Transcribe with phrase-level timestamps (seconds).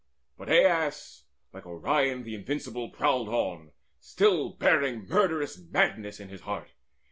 [0.35, 6.71] But Aias, like Orion the invincible, prowled on, Still bearing murderous madness in his heart.